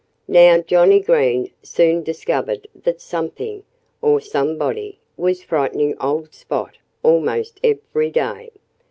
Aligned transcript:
Now, 0.27 0.57
Johnnie 0.57 0.99
Green 1.01 1.51
soon 1.61 2.01
discovered 2.01 2.65
that 2.73 2.99
something 2.99 3.61
or 4.01 4.19
somebody 4.19 4.97
was 5.15 5.43
frightening 5.43 5.95
old 6.01 6.33
Spot 6.33 6.75
almost 7.03 7.59
every 7.63 8.09
day. 8.09 8.49